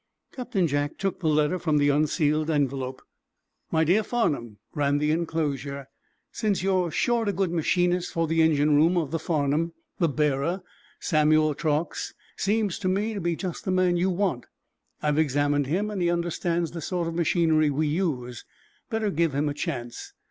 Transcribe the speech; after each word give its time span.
Captain 0.33 0.65
Jack 0.65 0.97
took 0.97 1.19
the 1.19 1.27
letter 1.27 1.59
from 1.59 1.77
the 1.77 1.89
unsealed 1.89 2.49
envelope. 2.49 3.03
"My 3.71 3.83
dear 3.83 4.01
Farnum," 4.01 4.57
ran 4.73 4.97
the 4.97 5.11
enclosure, 5.11 5.89
"since 6.31 6.63
you're 6.63 6.89
short 6.89 7.29
a 7.29 7.31
good 7.31 7.51
machinist 7.51 8.11
for 8.11 8.27
the 8.27 8.41
engine 8.41 8.75
room 8.75 8.97
of 8.97 9.11
the 9.11 9.19
'Farnum,' 9.19 9.73
the 9.99 10.09
bearer, 10.09 10.63
Samuel 10.99 11.53
Truax, 11.53 12.15
seems 12.35 12.79
to 12.79 12.87
me 12.87 13.13
to 13.13 13.21
be 13.21 13.35
just 13.35 13.63
the 13.63 13.69
man 13.69 13.95
you 13.95 14.09
want. 14.09 14.47
I've 15.03 15.19
examined 15.19 15.67
him, 15.67 15.91
and 15.91 16.01
he 16.01 16.09
understands 16.09 16.71
the 16.71 16.81
sort 16.81 17.07
of 17.07 17.13
machinery 17.13 17.69
we 17.69 17.85
use. 17.85 18.43
Better 18.89 19.11
give 19.11 19.33
him 19.35 19.47
a 19.47 19.53
chance." 19.53 20.13